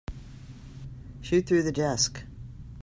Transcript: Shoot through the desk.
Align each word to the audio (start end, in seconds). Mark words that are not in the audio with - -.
Shoot 1.21 1.45
through 1.45 1.61
the 1.61 1.71
desk. 1.71 2.23